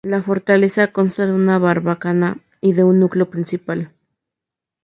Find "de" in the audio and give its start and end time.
1.27-1.31, 2.73-2.83